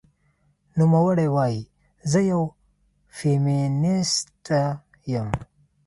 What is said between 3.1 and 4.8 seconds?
فېمینیسټه